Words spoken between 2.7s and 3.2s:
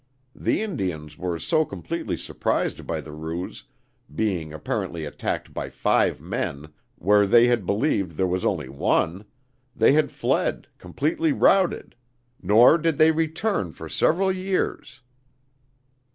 by the